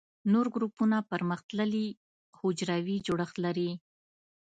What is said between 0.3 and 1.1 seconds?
نور ګروپونه